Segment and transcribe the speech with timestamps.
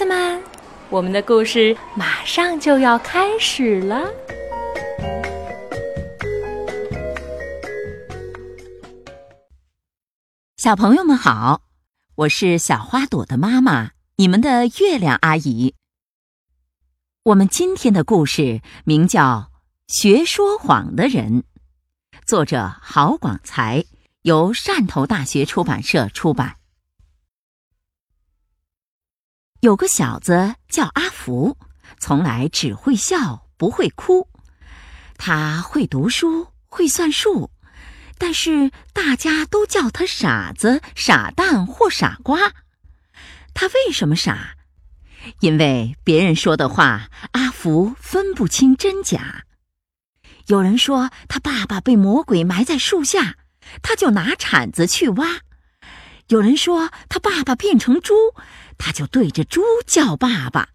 [0.00, 0.42] 子们，
[0.88, 4.10] 我们的故事马上就要开始了。
[10.56, 11.60] 小朋友们好，
[12.14, 15.74] 我是小花朵的妈妈，你们的月亮阿姨。
[17.24, 19.50] 我们今天的故事名叫
[19.94, 21.42] 《学说谎的人》，
[22.24, 23.84] 作者郝广才，
[24.22, 26.59] 由汕头大学出版社出版。
[29.60, 31.58] 有个小子叫阿福，
[31.98, 34.26] 从来只会笑不会哭。
[35.18, 37.50] 他会读书，会算数，
[38.16, 42.54] 但是大家都叫他傻子、傻蛋或傻瓜。
[43.52, 44.56] 他为什么傻？
[45.40, 49.44] 因为别人说的话，阿福分不清真假。
[50.46, 53.36] 有人说他爸爸被魔鬼埋在树下，
[53.82, 55.40] 他就拿铲子去挖。
[56.30, 58.14] 有人说他爸爸变成猪，
[58.78, 60.68] 他就对着猪叫爸爸。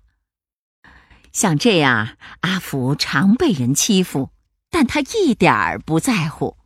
[1.31, 4.31] 像这样，阿福常被人欺负，
[4.69, 6.57] 但他一点儿不在乎。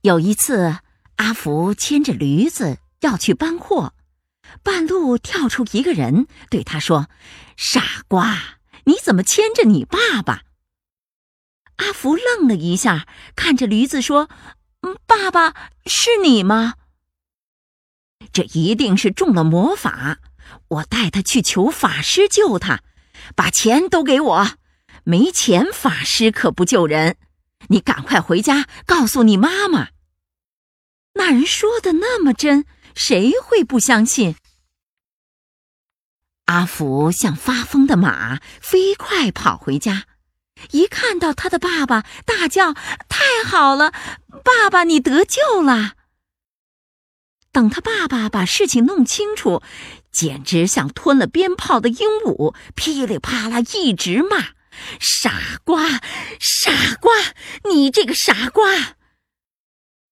[0.00, 0.78] 有一次，
[1.16, 3.94] 阿福牵着驴子要去搬货，
[4.62, 7.08] 半路跳出一个人，对他说
[7.54, 10.44] ：“傻瓜，你怎么牵着你爸爸？”
[11.76, 14.30] 阿福愣了一下，看着驴子说
[14.80, 16.76] ：“嗯，爸爸是你吗？”
[18.34, 20.18] 这一定是中了魔法，
[20.68, 22.82] 我带他去求法师救他，
[23.36, 24.48] 把钱都给我。
[25.04, 27.16] 没钱，法师可不救人。
[27.68, 29.90] 你赶快回家告诉你妈妈。
[31.14, 34.34] 那人说的那么真，谁会不相信？
[36.46, 40.06] 阿福像发疯的马，飞快跑回家，
[40.72, 42.74] 一看到他的爸爸，大叫
[43.08, 43.92] ：“太好了，
[44.42, 45.94] 爸爸，你得救了！”
[47.54, 49.62] 等他爸爸把事情弄清楚，
[50.10, 54.48] 简直像吞了鞭炮的鹦鹉，噼里啪啦一直骂
[54.98, 56.00] ：“傻瓜，
[56.40, 57.12] 傻瓜，
[57.70, 58.96] 你这个傻瓜！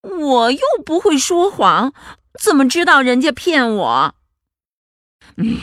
[0.02, 1.92] 我又不会说谎，
[2.40, 4.14] 怎么知道人家骗我？”
[5.36, 5.60] 嗯，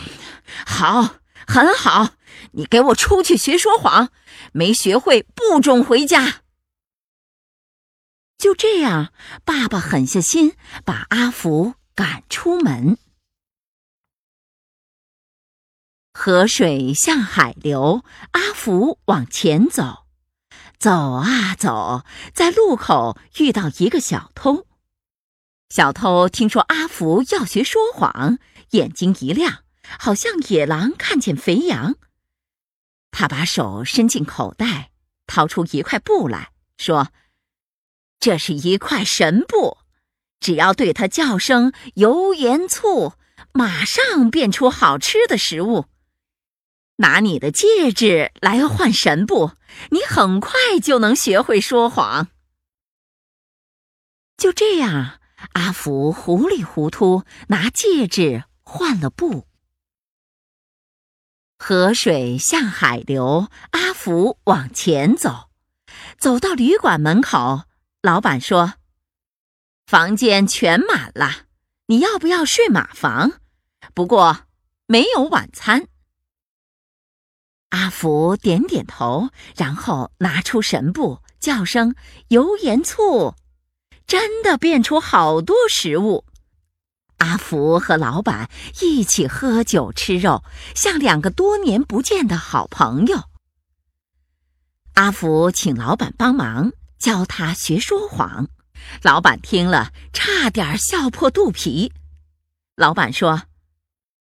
[0.65, 1.15] 好，
[1.47, 2.09] 很好，
[2.51, 4.09] 你给我出去学说谎，
[4.51, 6.41] 没学会不准回家。
[8.39, 9.11] 就这样，
[9.43, 10.55] 爸爸狠下心
[10.85, 12.97] 把阿福赶出门。
[16.13, 20.05] 河水向海流，阿福往前走，
[20.79, 24.65] 走啊走，在路口遇到一个小偷。
[25.67, 28.39] 小偷听说阿福要学说谎，
[28.69, 29.65] 眼睛一亮，
[29.99, 31.95] 好像野狼看见肥羊。
[33.11, 34.91] 他把手伸进口袋，
[35.27, 37.09] 掏出一块布来说。
[38.19, 39.77] 这是一块神布，
[40.39, 43.13] 只要对它叫声“油盐醋”，
[43.53, 45.85] 马上变出好吃的食物。
[46.97, 49.51] 拿你的戒指来换神布，
[49.91, 50.51] 你很快
[50.83, 52.27] 就能学会说谎。
[54.35, 55.19] 就这样，
[55.53, 59.47] 阿福糊里糊涂拿戒指换了布。
[61.57, 65.49] 河水向海流，阿福往前走，
[66.17, 67.63] 走到旅馆门口。
[68.01, 68.75] 老板说
[69.85, 71.47] ：“房间全满了，
[71.87, 73.41] 你要不要睡马房？
[73.93, 74.45] 不过
[74.85, 75.87] 没有晚餐。”
[77.71, 81.93] 阿福点点头，然后拿出神布，叫声
[82.29, 83.35] “油盐醋”，
[84.07, 86.25] 真的变出好多食物。
[87.17, 88.49] 阿福和老板
[88.81, 93.25] 一起喝酒吃肉，像两个多年不见的好朋友。
[94.93, 96.71] 阿福请老板帮忙。
[96.99, 98.49] 教他学说谎，
[99.01, 101.93] 老板听了差点笑破肚皮。
[102.75, 103.43] 老板说：“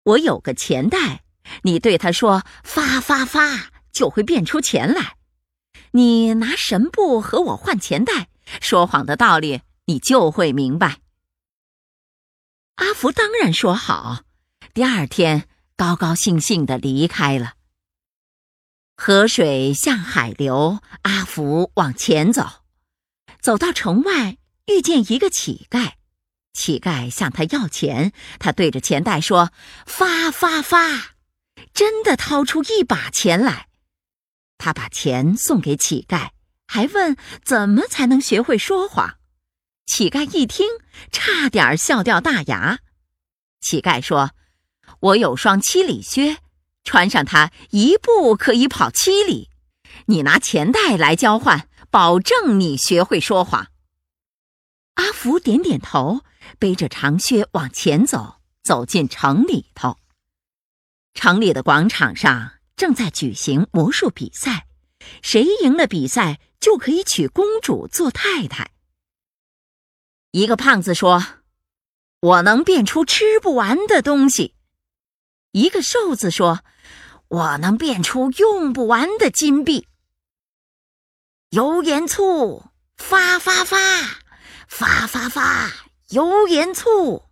[0.05, 1.25] 我有个钱袋，
[1.63, 5.17] 你对他说‘发发发’，就会变出钱来。
[5.91, 8.29] 你拿神布和我换钱袋，
[8.61, 10.99] 说谎的道理你就会明白。”
[12.77, 14.23] 阿福当然说好，
[14.73, 17.55] 第二天高高兴兴的离开了。
[19.05, 22.63] 河水向海流，阿福往前走，
[23.41, 25.95] 走到城外，遇见一个乞丐。
[26.53, 29.53] 乞丐向他要钱，他对着钱袋说
[29.87, 31.17] ：“发发发！”
[31.75, 33.67] 真的掏出一把钱来。
[34.57, 36.29] 他把钱送给乞丐，
[36.69, 39.17] 还问怎么才能学会说谎。
[39.85, 40.65] 乞丐一听，
[41.11, 42.79] 差点笑掉大牙。
[43.61, 44.31] 乞丐说
[45.01, 46.37] ：“我有双七里靴。”
[46.85, 49.51] 穿上它，一步可以跑七里。
[50.07, 53.69] 你拿钱袋来交换，保证你学会说谎。
[54.95, 56.21] 阿福点点头，
[56.59, 59.97] 背着长靴往前走，走进城里头。
[61.15, 64.67] 城里的广场上正在举行魔术比赛，
[65.23, 68.73] 谁赢了比赛就可以娶公主做太太。
[70.33, 71.25] 一个胖子说
[72.21, 74.55] ：“我能变出吃不完的东西。”
[75.53, 76.65] 一个瘦子说
[77.33, 79.89] ：“我能变出用不完的金币。”
[81.51, 82.65] 油盐醋
[82.97, 83.77] 发发发
[84.69, 85.71] 发发发，
[86.11, 87.25] 油盐醋，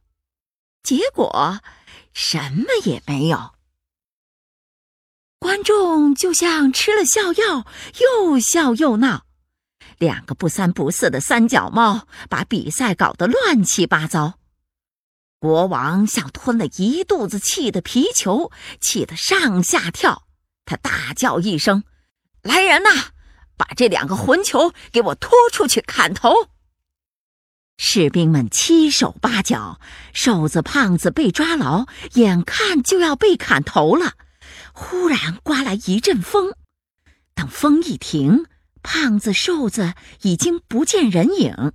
[0.83, 1.61] 结果
[2.13, 3.53] 什么也没有。
[5.39, 7.67] 观众就像吃了笑药，
[8.01, 9.27] 又笑又闹。
[9.99, 14.40] 两个不三不四的三脚猫把比赛搞得乱七八糟。
[15.41, 20.27] 国王像吞了一肚子气的皮球，气得上下跳。
[20.67, 21.83] 他大叫一声
[22.45, 23.13] ：“来人呐，
[23.57, 26.51] 把这两个混球给我拖出去砍头！”
[27.79, 29.81] 士兵们七手八脚，
[30.13, 34.13] 瘦子胖子被抓牢，眼看就要被砍头了。
[34.75, 36.53] 忽然刮来一阵风，
[37.35, 38.45] 等风一停。
[38.83, 41.73] 胖子、瘦子已经不见人影。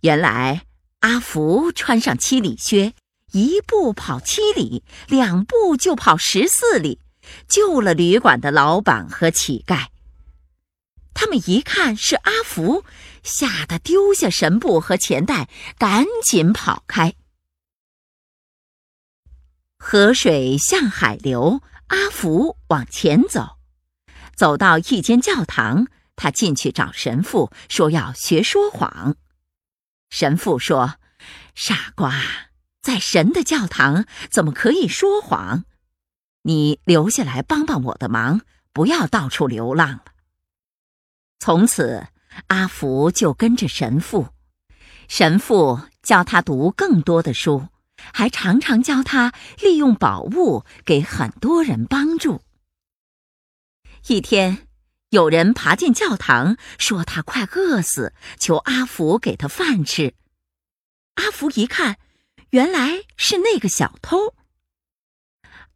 [0.00, 0.62] 原来
[1.00, 2.94] 阿福穿上七里靴，
[3.32, 7.00] 一步跑七里，两步就跑十四里，
[7.46, 9.86] 救了旅馆的老板和乞丐。
[11.14, 12.84] 他们一看是阿福，
[13.22, 15.48] 吓得丢下神布和钱袋，
[15.78, 17.14] 赶紧跑开。
[19.78, 23.58] 河水向海流，阿福往前走。
[24.34, 25.86] 走到一间教堂，
[26.16, 29.16] 他进去找神父，说要学说谎。
[30.10, 30.94] 神父说
[31.54, 32.14] ：“傻瓜，
[32.80, 35.64] 在神的教堂怎么可以说谎？
[36.42, 38.40] 你留下来帮帮我的忙，
[38.72, 40.04] 不要到处流浪了。”
[41.40, 42.06] 从此，
[42.48, 44.28] 阿福就跟着神父，
[45.08, 47.68] 神父教他读更多的书，
[48.12, 52.42] 还常常教他利用宝物给很多人帮助。
[54.06, 54.67] 一天，
[55.10, 60.14] 有人爬进教堂，说他快饿死，求阿福给他饭吃。
[61.14, 61.98] 阿福一看，
[62.50, 64.34] 原来是那个小偷。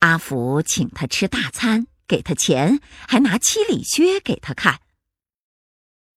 [0.01, 4.81] 阿福请他吃大餐，给他钱，还拿七里靴给他看。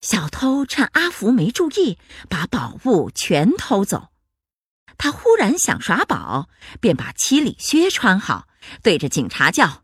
[0.02, 1.98] 小偷趁阿福没注意，
[2.30, 4.10] 把宝物全偷走。
[4.98, 6.50] 他忽然想耍宝，
[6.82, 8.50] 便把七里靴穿好，
[8.84, 9.84] 对着警察叫：“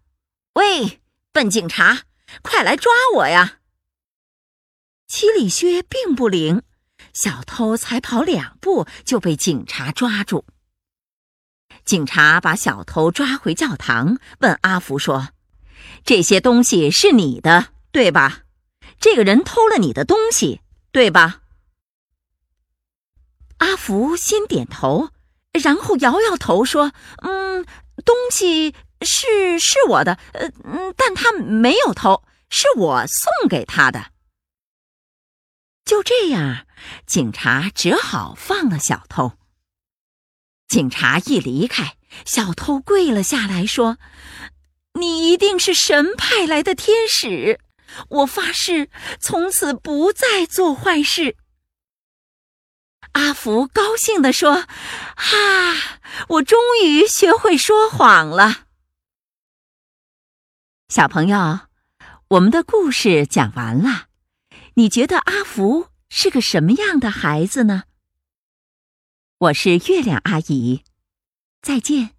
[0.56, 1.02] 喂，
[1.32, 2.04] 笨警察！”
[2.42, 3.60] 快来抓我呀！
[5.08, 6.62] 七里靴并不灵，
[7.14, 10.46] 小偷才跑两步就被警察抓住。
[11.84, 15.30] 警察把小偷抓回教堂，问阿福说
[16.06, 18.44] ：“这些东西是你的，对吧？
[19.00, 20.62] 这个人偷了你的东西，
[20.92, 21.42] 对吧？”
[23.58, 25.10] 阿福先点头，
[25.52, 26.94] 然后摇摇头说
[27.24, 27.66] ：“嗯，
[28.06, 34.12] 东西。”是是我的，呃嗯，但他没有偷，是我送给他的。
[35.84, 36.66] 就这样，
[37.06, 39.34] 警察只好放了小偷。
[40.68, 43.98] 警察一离开，小偷跪了下来，说
[45.00, 47.60] ：“你一定是神派来的天使，
[48.10, 48.90] 我发誓
[49.20, 51.36] 从此不再做坏事。”
[53.14, 54.66] 阿福高兴地说
[55.18, 56.00] ：“哈，
[56.30, 58.68] 我终于学会说谎了。”
[60.92, 61.62] 小朋友，
[62.28, 64.08] 我们的故事讲完了。
[64.74, 67.84] 你觉得阿福是个什么样的孩子呢？
[69.38, 70.84] 我是月亮阿姨，
[71.62, 72.10] 再见。